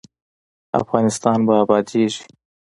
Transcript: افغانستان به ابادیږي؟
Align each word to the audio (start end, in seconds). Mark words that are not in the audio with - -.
افغانستان 0.81 1.39
به 1.47 1.53
ابادیږي؟ 1.63 2.23